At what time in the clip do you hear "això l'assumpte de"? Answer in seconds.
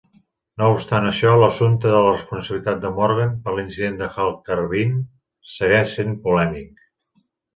1.09-1.99